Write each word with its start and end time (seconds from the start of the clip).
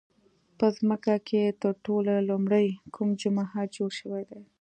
په 0.57 0.67
ځمکه 0.77 1.13
کې 1.27 1.57
تر 1.61 1.73
ټولو 1.85 2.11
لومړی 2.29 2.67
کوم 2.95 3.09
جومات 3.21 3.67
جوړ 3.77 3.91
شوی 3.99 4.23
دی؟ 4.29 4.41